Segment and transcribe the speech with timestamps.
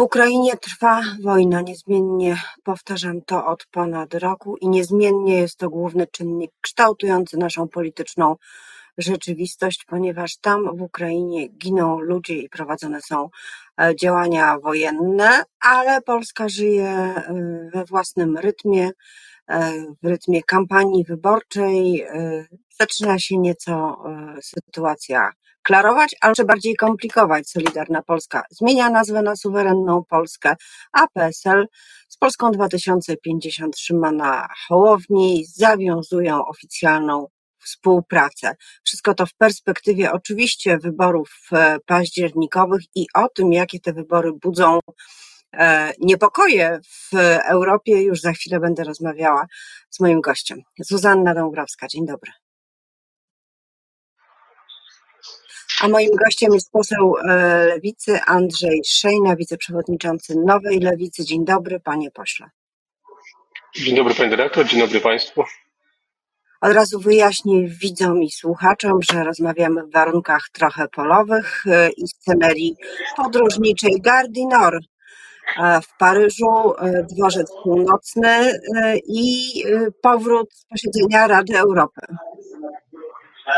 [0.00, 6.06] W Ukrainie trwa wojna, niezmiennie powtarzam to od ponad roku i niezmiennie jest to główny
[6.06, 8.36] czynnik kształtujący naszą polityczną
[8.98, 13.28] rzeczywistość, ponieważ tam w Ukrainie giną ludzie i prowadzone są
[13.80, 17.24] e, działania wojenne, ale Polska żyje e,
[17.74, 18.90] we własnym rytmie,
[19.48, 19.72] e,
[20.02, 22.06] w rytmie kampanii wyborczej.
[22.80, 24.02] Zaczyna się nieco
[24.42, 25.30] sytuacja
[25.70, 27.50] klarować, ale jeszcze bardziej komplikować.
[27.50, 30.56] Solidarna Polska zmienia nazwę na suwerenną Polskę,
[30.92, 31.66] a PSL
[32.08, 37.26] z Polską 2050 trzyma na Hołowni, zawiązują oficjalną
[37.58, 38.54] współpracę.
[38.84, 44.78] Wszystko to w perspektywie oczywiście wyborów e, październikowych i o tym, jakie te wybory budzą
[45.52, 49.46] e, niepokoje w Europie, już za chwilę będę rozmawiała
[49.90, 50.58] z moim gościem.
[50.78, 52.32] Zuzanna Dąbrowska, dzień dobry.
[55.78, 57.24] A moim gościem jest poseł e,
[57.66, 61.24] Lewicy Andrzej Szejna, wiceprzewodniczący Nowej Lewicy.
[61.24, 62.50] Dzień dobry, panie pośle.
[63.76, 65.44] Dzień dobry, pani dyrektor, dzień dobry państwu.
[66.60, 72.76] Od razu wyjaśnię widzom i słuchaczom, że rozmawiamy w warunkach trochę polowych e, i scenerii
[73.16, 76.72] podróżniczej Gardinor e, w Paryżu,
[77.10, 78.60] dworzec północny
[79.06, 79.52] i
[80.02, 82.00] powrót z posiedzenia Rady Europy.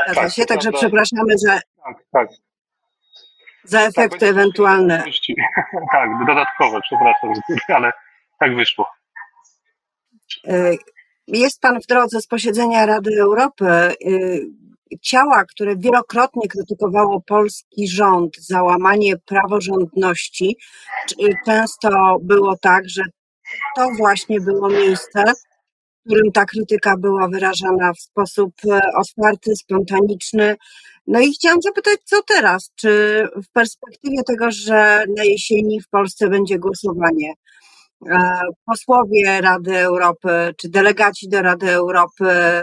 [0.05, 2.29] Zgadza tak, się, także przepraszamy za, tak, tak.
[3.65, 5.05] za tak, efekty tak, ewentualne.
[5.93, 7.33] Tak, dodatkowe, przepraszam,
[7.69, 7.93] ale
[8.41, 8.87] tak wyszło.
[10.49, 10.79] Y,
[11.27, 13.67] jest Pan w drodze z posiedzenia Rady Europy.
[14.07, 14.63] Y,
[15.01, 20.57] ciała, które wielokrotnie krytykowało polski rząd za łamanie praworządności,
[21.47, 23.03] często było tak, że
[23.77, 25.25] to właśnie było miejsce,
[26.01, 28.55] w którym ta krytyka była wyrażana w sposób
[28.97, 30.57] otwarty, spontaniczny.
[31.07, 32.73] No i chciałam zapytać, co teraz?
[32.75, 37.33] Czy w perspektywie tego, że na jesieni w Polsce będzie głosowanie,
[38.11, 42.63] e, posłowie Rady Europy, czy delegaci do Rady Europy e,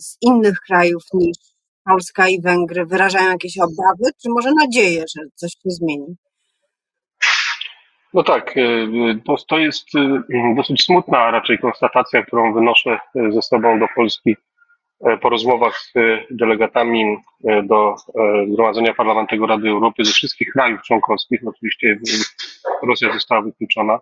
[0.00, 1.36] z innych krajów niż
[1.84, 6.16] Polska i Węgry wyrażają jakieś obawy, czy może nadzieję, że coś się zmieni?
[8.14, 13.42] No tak, y, to, to jest y, dosyć smutna raczej konstatacja, którą wynoszę y, ze
[13.42, 14.36] sobą do Polski
[15.20, 15.92] po rozmowach z
[16.30, 17.16] delegatami
[17.64, 17.94] do
[18.52, 21.40] Zgromadzenia Parlamentarnego Rady Europy ze wszystkich krajów członkowskich.
[21.46, 21.98] Oczywiście
[22.82, 23.98] Rosja została wykluczona,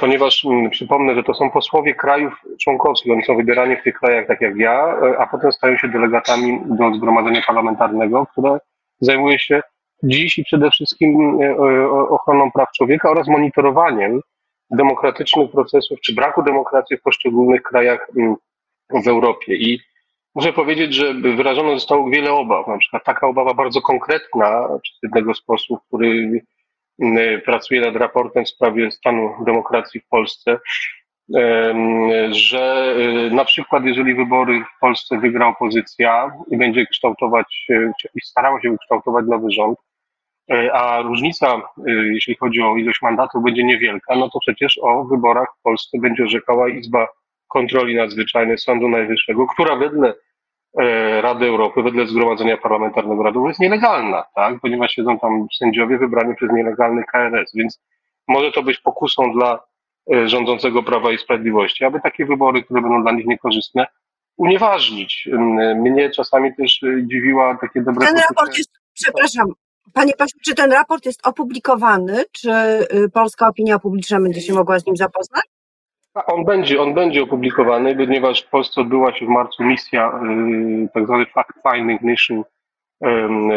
[0.00, 3.12] ponieważ przypomnę, że to są posłowie krajów członkowskich.
[3.12, 6.94] Oni są wybierani w tych krajach tak jak ja, a potem stają się delegatami do
[6.94, 8.58] Zgromadzenia Parlamentarnego, które
[9.00, 9.62] zajmuje się
[10.02, 11.56] dziś i przede wszystkim e,
[11.90, 14.20] ochroną praw człowieka oraz monitorowaniem
[14.70, 18.36] demokratycznych procesów czy braku demokracji w poszczególnych krajach mm,
[19.04, 19.54] w Europie.
[19.54, 19.80] I
[20.34, 22.66] muszę powiedzieć, że wyrażono zostało wiele obaw.
[22.66, 26.42] Na przykład taka obawa bardzo konkretna przez jednego z posłów, który
[27.02, 30.58] mm, pracuje nad raportem w sprawie stanu demokracji w Polsce,
[32.30, 38.20] że y, na przykład jeżeli wybory w Polsce wygra opozycja i będzie kształtować y, i
[38.20, 39.78] starała się kształtować nowy rząd,
[40.50, 41.62] E, a różnica,
[42.12, 46.24] jeśli chodzi o ilość mandatów, będzie niewielka, no to przecież o wyborach w Polsce będzie
[46.24, 47.08] orzekała Izba
[47.50, 50.14] Kontroli Nadzwyczajnej Sądu Najwyższego, która wedle
[50.78, 54.54] e, Rady Europy, wedle Zgromadzenia Parlamentarnego Rady jest nielegalna, tak?
[54.62, 57.80] ponieważ siedzą tam sędziowie wybrani przez nielegalny KRS, więc
[58.28, 59.70] może to być pokusą dla
[60.26, 63.86] rządzącego Prawa i Sprawiedliwości, aby takie wybory, które będą dla nich niekorzystne,
[64.36, 65.28] unieważnić.
[65.76, 68.06] Mnie czasami też dziwiła takie dobre...
[68.06, 69.46] Ten raport jest, przepraszam,
[69.92, 72.24] Panie pośle, czy ten raport jest opublikowany?
[72.32, 75.44] Czy y, polska opinia publiczna będzie się mogła z nim zapoznać?
[76.14, 80.20] On będzie, on będzie opublikowany, ponieważ w Polsce odbyła się w marcu misja,
[80.84, 82.44] y, tak zwany fact-finding mission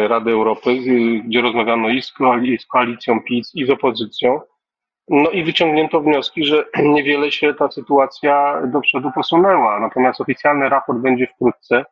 [0.08, 2.12] Rady Europy, y, gdzie rozmawiano i z,
[2.68, 4.40] koalicją PiS, i z opozycją.
[5.08, 6.64] No i wyciągnięto wnioski, że
[6.94, 9.80] niewiele się ta sytuacja do przodu posunęła.
[9.80, 11.84] Natomiast oficjalny raport będzie wkrótce.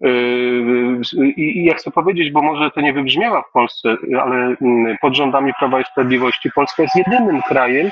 [0.00, 5.16] Yy, I ja chcę powiedzieć, bo może to nie wybrzmiała w Polsce, ale mm, pod
[5.16, 7.90] rządami Prawa i Sprawiedliwości Polska jest jedynym krajem,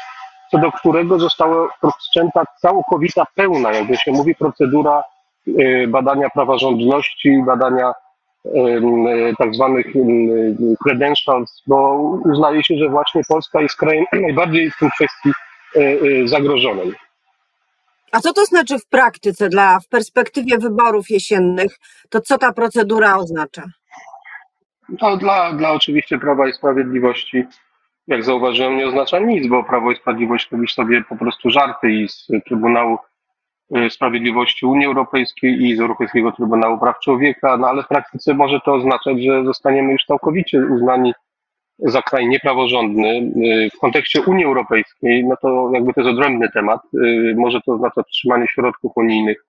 [0.50, 1.69] co do którego została
[1.99, 5.05] wszczęta całkowita, pełna, jakby się mówi, procedura
[5.47, 7.93] yy, badania praworządności, badania
[8.44, 9.87] yy, tak zwanych
[10.85, 15.31] credentials, bo uznaje się, że właśnie Polska jest krajem najbardziej w tym kwestii
[16.25, 16.94] zagrożonym.
[18.12, 23.17] A co to znaczy w praktyce, dla, w perspektywie wyborów jesiennych, to co ta procedura
[23.17, 23.62] oznacza?
[24.99, 27.44] To dla, dla oczywiście Prawa i Sprawiedliwości,
[28.10, 32.08] jak zauważyłem, nie oznacza nic, bo Prawo i Sprawiedliwość robi sobie po prostu żarty i
[32.08, 32.98] z Trybunału
[33.76, 38.60] y, Sprawiedliwości Unii Europejskiej i z Europejskiego Trybunału Praw Człowieka, no ale w praktyce może
[38.64, 41.12] to oznaczać, że zostaniemy już całkowicie uznani
[41.78, 43.32] za kraj niepraworządny.
[43.76, 46.80] W kontekście Unii Europejskiej, no to jakby to jest odrębny temat.
[47.36, 49.44] Może to oznacza wstrzymanie środków unijnych.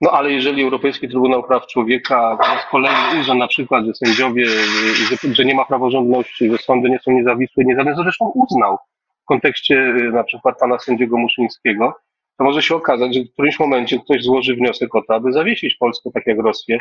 [0.00, 5.34] No ale jeżeli Europejski Trybunał Praw Człowieka z kolei uzna na przykład, że sędziowie, że,
[5.34, 8.78] że nie ma praworządności, że sądy nie są niezawisłe, niezależne, zresztą uznał
[9.22, 11.94] w kontekście na przykład pana sędziego Muszyńskiego,
[12.38, 15.76] to może się okazać, że w którymś momencie ktoś złoży wniosek o to, aby zawiesić
[15.76, 16.78] Polskę, tak jak Rosję,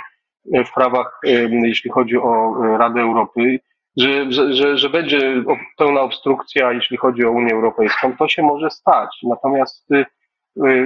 [0.66, 1.20] w prawach,
[1.64, 3.60] jeśli chodzi o Radę Europy,
[3.98, 5.44] że, że, że, będzie
[5.78, 8.18] pełna obstrukcja, jeśli chodzi o Unię Europejską.
[8.18, 9.10] To się może stać.
[9.24, 10.06] Natomiast y, y,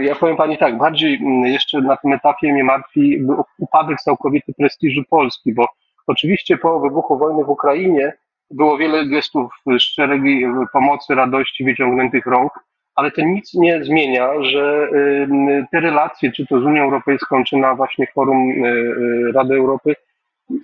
[0.02, 3.18] ja powiem Pani tak, bardziej mm, jeszcze na tym etapie mnie martwi
[3.60, 5.68] upadek całkowity prestiżu Polski, bo
[6.08, 8.14] oczywiście po wybuchu wojny w Ukrainie
[8.52, 12.52] było wiele gestów szczerej pomocy, radości, wyciągniętych rąk,
[12.96, 14.90] ale to nic nie zmienia, że
[15.72, 19.96] te relacje, czy to z Unią Europejską, czy na właśnie forum y, y, Rady Europy,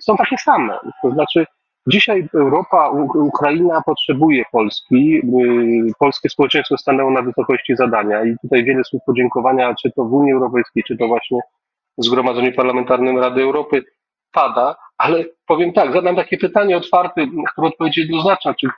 [0.00, 0.78] są takie same.
[1.02, 1.46] To znaczy,
[1.86, 5.22] dzisiaj Europa, Ukraina potrzebuje Polski.
[5.88, 10.14] Y, polskie społeczeństwo stanęło na wysokości zadania i tutaj wiele słów podziękowania, czy to w
[10.14, 11.40] Unii Europejskiej, czy to właśnie
[11.98, 13.84] w Zgromadzeniu Parlamentarnym Rady Europy
[14.32, 18.68] pada, ale powiem tak, zadam takie pytanie otwarte, które odpowiedź jednoznaczna, czy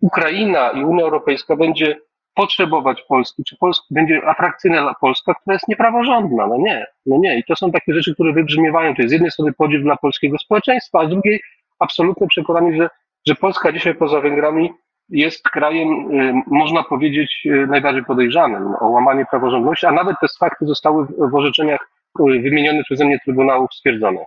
[0.00, 1.96] Ukraina i Unia Europejska będzie
[2.34, 6.46] potrzebować Polski, czy Polska będzie atrakcyjna dla Polska, która jest niepraworządna.
[6.46, 7.38] No nie, no nie.
[7.38, 8.94] I to są takie rzeczy, które wybrzmiewają.
[8.94, 11.40] To jest z jednej strony podziw dla polskiego społeczeństwa, a z drugiej
[11.78, 12.88] absolutne przekonanie, że,
[13.26, 14.70] że Polska dzisiaj poza Węgrami
[15.08, 20.66] jest krajem, y, można powiedzieć, y, najbardziej podejrzanym o łamanie praworządności, a nawet te fakty
[20.66, 21.80] zostały w orzeczeniach
[22.20, 24.24] y, wymienionych przeze mnie Trybunałów stwierdzone.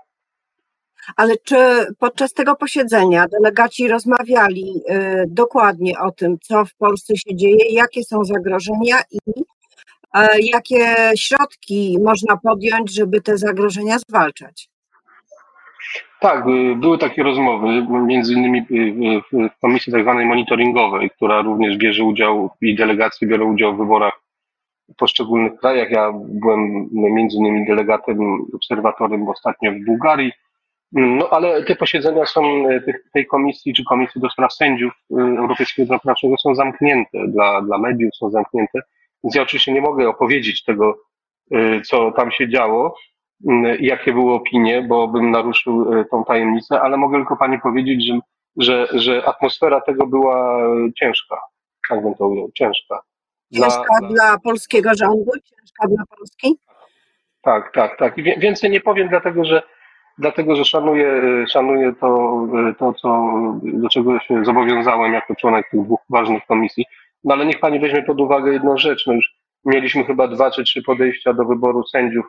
[1.16, 1.56] Ale czy
[2.00, 4.74] podczas tego posiedzenia delegaci rozmawiali
[5.28, 9.20] dokładnie o tym, co w Polsce się dzieje, jakie są zagrożenia i
[10.50, 14.71] jakie środki można podjąć, żeby te zagrożenia zwalczać?
[16.20, 17.68] Tak, y, były takie rozmowy,
[18.06, 18.66] między innymi
[19.34, 24.22] w komisji tak zwanej monitoringowej, która również bierze udział i delegacje biorą udział w wyborach
[24.94, 25.92] w poszczególnych krajach.
[25.92, 28.18] Ja byłem między innymi delegatem,
[28.54, 30.32] obserwatorem ostatnio w Bułgarii
[30.92, 32.82] no ale te posiedzenia są e,
[33.14, 38.16] tej komisji czy komisji do spraw sędziów e, Europejskiego Trybunału są zamknięte dla, dla mediów,
[38.16, 38.80] są zamknięte.
[39.24, 40.98] Więc ja oczywiście nie mogę opowiedzieć tego,
[41.52, 42.96] e, co tam się działo
[43.80, 48.20] jakie były opinie, bo bym naruszył tą tajemnicę, ale mogę tylko pani powiedzieć, że,
[48.58, 50.62] że, że atmosfera tego była
[50.96, 51.38] ciężka.
[51.90, 53.02] Tak bym to ujął, ciężka.
[53.52, 56.60] Dla, ciężka dla, dla polskiego rządu, ciężka dla Polski?
[57.42, 58.18] Tak, tak, tak.
[58.18, 59.64] I więcej nie powiem, dlatego że
[60.18, 62.42] dlatego że szanuję, szanuję to,
[62.80, 63.32] to co,
[63.64, 66.86] do czego się zobowiązałem jako członek tych dwóch ważnych komisji.
[67.24, 69.08] No ale niech pani weźmie pod uwagę jedną rzecz.
[69.08, 69.36] No już
[69.66, 72.26] mieliśmy chyba dwa czy trzy podejścia do wyboru sędziów,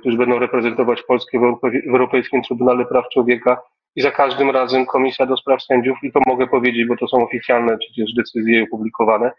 [0.00, 3.62] którzy będą reprezentować Polskę w, Europejskim Trybunale Praw Człowieka
[3.96, 7.24] i za każdym razem Komisja do Spraw Sędziów, i to mogę powiedzieć, bo to są
[7.24, 9.30] oficjalne przecież decyzje opublikowane,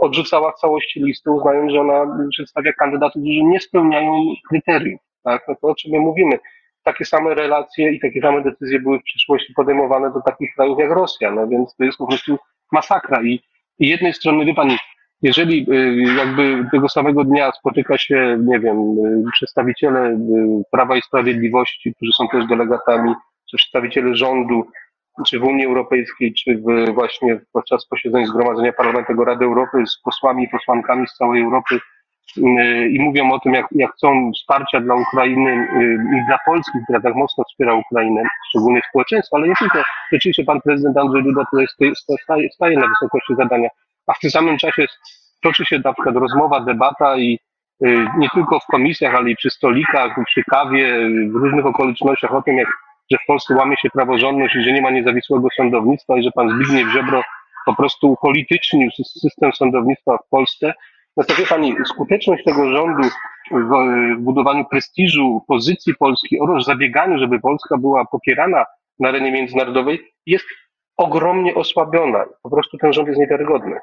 [0.00, 5.00] odrzucała w całości listy, uznając, że ona przedstawia kandydatów, którzy nie spełniają kryteriów.
[5.24, 5.44] Tak?
[5.48, 6.38] No to o czym my mówimy?
[6.84, 10.90] takie same relacje i takie same decyzje były w przyszłości podejmowane do takich krajów jak
[10.90, 12.38] Rosja, no więc to jest po prostu
[12.72, 13.40] masakra i,
[13.78, 14.76] i jednej strony, wie pani,
[15.22, 20.18] jeżeli y, jakby tego samego dnia spotyka się, nie wiem, y, przedstawiciele y,
[20.70, 23.14] Prawa i Sprawiedliwości, którzy są też delegatami,
[23.50, 24.66] czy przedstawiciele rządu,
[25.26, 30.44] czy w Unii Europejskiej, czy w, właśnie podczas posiedzeń Zgromadzenia Parlamentu Rady Europy z posłami
[30.44, 31.78] i posłankami z całej Europy,
[32.90, 35.68] i mówią o tym, jak, jak chcą wsparcia dla Ukrainy
[36.16, 39.82] i dla Polski, która tak mocno wspiera Ukrainę, szczególnie społeczeństwo, ale nie tylko.
[40.12, 41.66] Rzeczywiście pan prezydent Andrzej Duda tutaj
[42.22, 43.68] staje, staje na wysokości zadania,
[44.06, 44.86] a w tym samym czasie
[45.42, 47.38] toczy się na przykład rozmowa, debata i
[47.86, 52.42] y, nie tylko w komisjach, ale i przy stolikach, przy kawie, w różnych okolicznościach o
[52.42, 52.68] tym, jak,
[53.10, 56.50] że w Polsce łamie się praworządność i że nie ma niezawisłego sądownictwa i że pan
[56.50, 57.22] Zbigniew Ziobro
[57.66, 58.90] po prostu upolitycznił
[59.20, 60.74] system sądownictwa w Polsce,
[61.16, 63.08] no Pani, skuteczność tego rządu
[63.50, 63.70] w
[64.18, 68.64] budowaniu prestiżu, pozycji Polski oraz zabieganiu, żeby Polska była popierana
[69.00, 70.44] na arenie międzynarodowej, jest
[70.96, 72.24] ogromnie osłabiona.
[72.42, 73.78] Po prostu ten rząd jest niewiarygodny.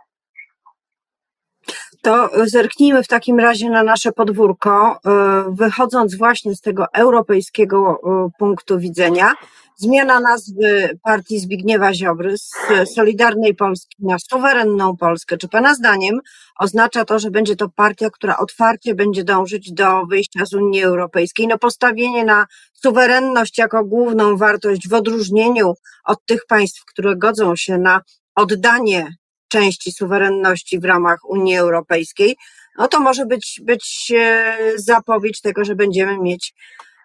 [2.02, 8.30] To zerknijmy w takim razie na nasze podwórko, e, wychodząc właśnie z tego europejskiego e,
[8.40, 9.34] punktu widzenia.
[9.76, 12.52] Zmiana nazwy partii Zbigniewa Ziobry z
[12.96, 15.38] Solidarnej Polski na Suwerenną Polskę.
[15.38, 16.20] Czy Pana zdaniem
[16.60, 21.48] oznacza to, że będzie to partia, która otwarcie będzie dążyć do wyjścia z Unii Europejskiej?
[21.48, 25.74] No postawienie na suwerenność jako główną wartość w odróżnieniu
[26.06, 28.02] od tych państw, które godzą się na
[28.36, 29.08] oddanie
[29.50, 32.36] części suwerenności w ramach Unii Europejskiej,
[32.78, 36.54] no to może być, być e, zapowiedź tego, że będziemy mieć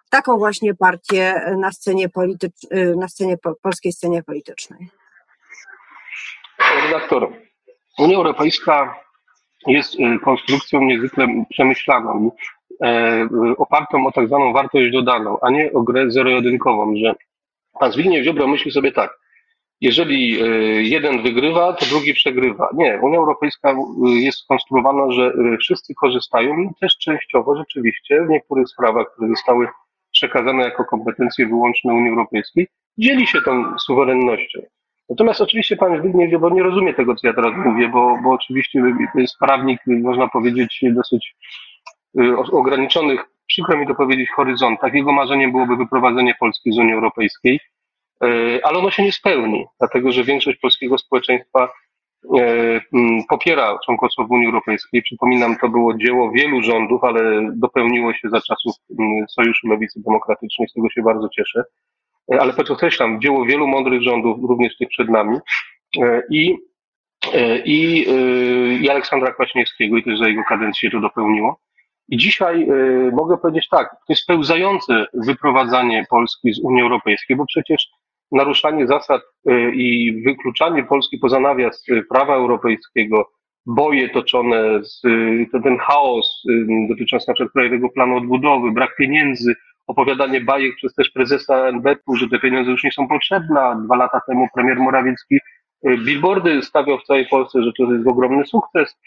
[0.09, 4.89] taką właśnie partię na scenie, politycz- na scenie polskiej scenie politycznej.
[6.83, 7.33] redaktor,
[7.99, 8.99] Unia Europejska
[9.67, 12.31] jest konstrukcją niezwykle przemyślaną,
[13.57, 17.15] opartą o tak zwaną wartość dodaną, a nie o grę zero-jedynkową, że
[17.79, 19.19] pan Zbigniew Ziobro myśli sobie tak,
[19.81, 20.37] jeżeli
[20.89, 22.69] jeden wygrywa, to drugi przegrywa.
[22.73, 29.07] Nie, Unia Europejska jest skonstruowana, że wszyscy korzystają i też częściowo rzeczywiście w niektórych sprawach,
[29.13, 29.67] które zostały
[30.11, 32.67] przekazane jako kompetencje wyłączne Unii Europejskiej,
[32.97, 34.59] dzieli się tą suwerennością.
[35.09, 38.81] Natomiast oczywiście pan Zbigniew Ziobro nie rozumie tego, co ja teraz mówię, bo, bo oczywiście
[39.13, 41.35] to jest prawnik, można powiedzieć, dosyć
[42.51, 44.93] ograniczonych, przykro mi to powiedzieć, horyzontach.
[44.93, 47.59] Jego marzeniem byłoby wyprowadzenie Polski z Unii Europejskiej,
[48.63, 51.69] ale ono się nie spełni, dlatego że większość polskiego społeczeństwa
[52.93, 55.01] mm, popiera członkostwo w Unii Europejskiej.
[55.01, 58.75] Przypominam, to było dzieło wielu rządów, ale dopełniło się za czasów
[59.29, 61.63] Sojuszu Lewicy Demokratycznej, z tego się bardzo cieszę.
[62.33, 65.37] E, ale podkreślam, dzieło wielu mądrych rządów, również tych przed nami
[66.01, 66.55] e, i,
[67.33, 68.05] e, i,
[68.81, 71.59] i Aleksandra Kwaśniewskiego i też za jego kadencję to dopełniło.
[72.09, 72.67] I dzisiaj
[73.13, 77.87] mogę powiedzieć tak, to jest pełzające wyprowadzanie Polski z Unii Europejskiej, bo przecież
[78.31, 79.21] naruszanie zasad
[79.73, 83.31] i wykluczanie Polski poza nawias prawa europejskiego,
[83.65, 85.01] boje toczone, z,
[85.63, 86.43] ten chaos
[86.89, 89.55] dotyczący na przykład Krajowego Planu Odbudowy, brak pieniędzy,
[89.87, 93.81] opowiadanie bajek przez też prezesa NBP-u, że te pieniądze już nie są potrzebne.
[93.85, 98.45] Dwa lata temu premier Morawiecki y, billboardy stawiał w całej Polsce, że to jest ogromny
[98.45, 98.97] sukces.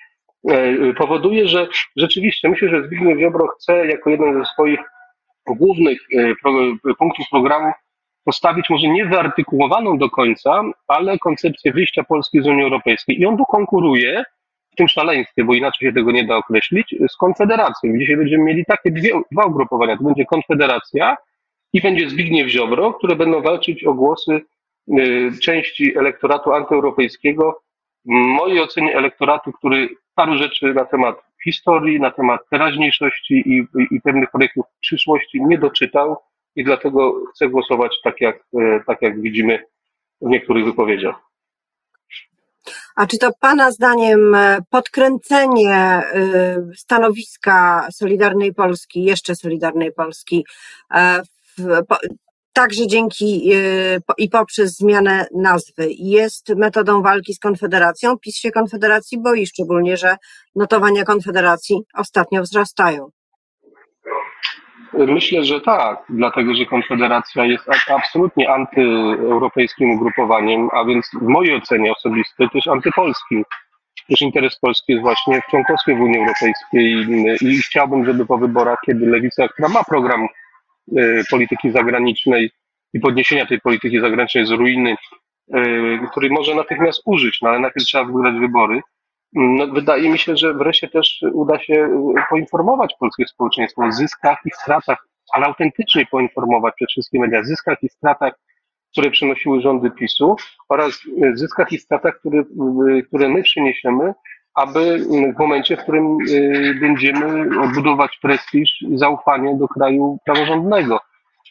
[0.50, 4.80] Y, powoduje, że rzeczywiście myślę, że Zbigniew Ziobro chce jako jeden ze swoich
[5.46, 6.34] głównych y,
[6.98, 7.72] punktów programu
[8.28, 13.20] postawić może nie wyartykułowaną do końca, ale koncepcję wyjścia Polski z Unii Europejskiej.
[13.20, 14.24] I on tu konkuruje
[14.78, 17.98] tym szaleństwie, bo inaczej się tego nie da określić, z Konfederacją.
[17.98, 19.96] Dzisiaj będziemy mieli takie dwie, dwa ugrupowania.
[19.96, 21.16] To będzie Konfederacja
[21.72, 24.40] i będzie Zbigniew Ziobro, które będą walczyć o głosy
[24.98, 27.60] y, części elektoratu antyeuropejskiego,
[28.04, 33.96] w mojej ocenie elektoratu, który paru rzeczy na temat historii, na temat teraźniejszości i, i,
[33.96, 36.16] i pewnych projektów przyszłości nie doczytał
[36.56, 39.64] i dlatego chcę głosować tak jak, y, tak jak widzimy
[40.20, 41.28] w niektórych wypowiedziach.
[42.96, 46.02] A czy to Pana zdaniem e, podkręcenie e,
[46.76, 50.44] stanowiska Solidarnej Polski, jeszcze Solidarnej Polski,
[50.94, 51.22] e,
[52.52, 53.50] także dzięki
[54.18, 58.18] i poprzez zmianę nazwy, jest metodą walki z Konfederacją?
[58.18, 60.16] PiS się Konfederacji boi, szczególnie, że
[60.54, 63.10] notowania Konfederacji ostatnio wzrastają.
[64.92, 71.92] Myślę, że tak, dlatego że Konfederacja jest absolutnie antyeuropejskim ugrupowaniem, a więc w mojej ocenie
[71.92, 73.44] osobistej też antypolskim.
[74.08, 77.06] Też interes Polski jest właśnie w członkostwie w Unii Europejskiej
[77.40, 80.22] i chciałbym, żeby po wyborach, kiedy Lewica, która ma program
[80.96, 82.50] e, polityki zagranicznej
[82.94, 84.96] i podniesienia tej polityki zagranicznej z ruiny,
[85.54, 85.60] e,
[86.10, 88.80] który może natychmiast użyć, no ale najpierw trzeba wygrać wybory,
[89.32, 94.38] no, wydaje mi się, że wreszcie też uda się y, poinformować polskie społeczeństwo o zyskach
[94.44, 98.32] i stratach, ale autentycznie poinformować przede wszystkim media, zyskach i stratach,
[98.92, 100.36] które przynosiły rządy PiSu
[100.68, 104.14] oraz y, zyskach i stratach, które, y, które my przyniesiemy,
[104.54, 104.98] aby
[105.36, 106.18] w momencie, w którym
[106.80, 111.00] będziemy odbudować prestiż i zaufanie do kraju praworządnego.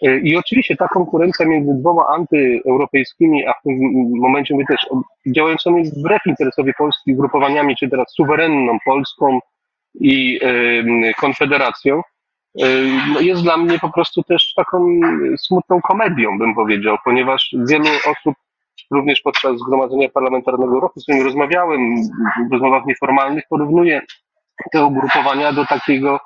[0.02, 3.80] E, I oczywiście ta konkurencja między dwoma antyeuropejskimi, a w tym
[4.20, 4.86] momencie my też
[5.28, 9.40] działającymi wbrew interesowi Polski grupowaniami, czy teraz suwerenną Polską
[10.00, 10.40] i
[11.20, 12.02] Konfederacją,
[13.20, 15.00] jest dla mnie po prostu też taką
[15.40, 18.36] smutną komedią, bym powiedział, ponieważ wielu osób
[18.92, 21.96] również podczas Zgromadzenia Parlamentarnego Roku, z którymi rozmawiałem
[22.50, 24.02] w rozmowach nieformalnych, porównuje
[24.72, 26.20] te ugrupowania do takiego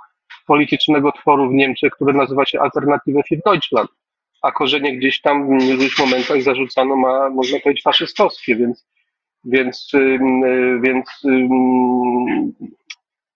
[0.45, 3.89] politycznego tworu w Niemczech, które nazywa się Alternative für Deutschland,
[4.41, 8.88] a korzenie gdzieś tam w niektórych momentach zarzucano ma, można powiedzieć, faszystowskie, więc,
[9.43, 9.91] więc,
[10.81, 11.07] więc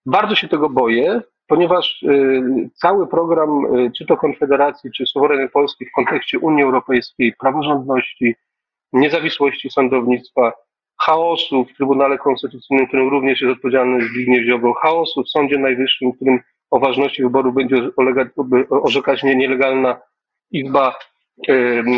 [0.05, 5.85] bardzo się tego boję, ponieważ y, cały program, y, czy to Konfederacji, czy Suwerennej Polski
[5.85, 8.35] w kontekście Unii Europejskiej, praworządności,
[8.93, 10.53] niezawisłości sądownictwa,
[11.01, 16.39] chaosu w Trybunale Konstytucyjnym, którym również jest odpowiedzialny Zbigniew Ziobro, chaosu w Sądzie Najwyższym, którym
[16.71, 17.89] o ważności wyboru będzie
[18.69, 20.01] orzekać nielegalna
[20.51, 20.95] Izba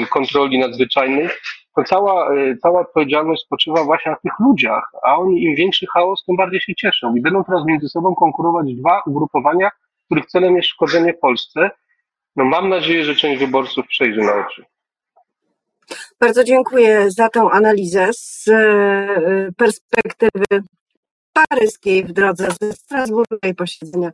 [0.10, 1.30] Kontroli Nadzwyczajnej,
[1.78, 6.24] to cała, e, cała odpowiedzialność spoczywa właśnie na tych ludziach, a oni im większy chaos,
[6.26, 9.70] tym bardziej się cieszą i będą teraz między sobą konkurować dwa ugrupowania,
[10.06, 11.70] których celem jest szkodzenie Polsce.
[12.36, 14.66] No mam nadzieję, że część wyborców przejdzie na oczy.
[16.20, 20.46] Bardzo dziękuję za tę analizę z e, perspektywy
[21.34, 24.12] paryskiej w drodze ze Strasburga i posiedzenia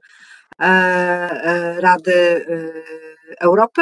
[1.80, 2.46] Rady e,
[3.42, 3.82] Europy.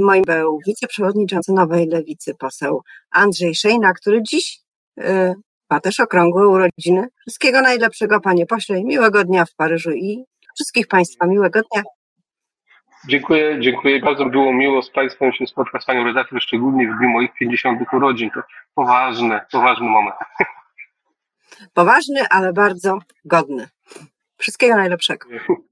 [0.00, 4.58] Moim był wiceprzewodniczący Nowej Lewicy, poseł Andrzej Szejna, który dziś
[5.70, 7.08] ma też okrągłe urodziny.
[7.20, 10.24] Wszystkiego najlepszego, panie pośle, i miłego dnia w Paryżu i
[10.54, 11.82] wszystkich państwa miłego dnia.
[13.08, 14.00] Dziękuję, dziękuję.
[14.00, 17.80] Bardzo było miło z Państwem się spotkać, z Panią redaktor, szczególnie w dniu moich 50
[17.92, 18.30] urodzin.
[18.30, 18.42] To
[18.74, 20.16] poważny, poważny moment.
[21.74, 23.68] Poważny, ale bardzo godny.
[24.36, 25.28] Wszystkiego najlepszego.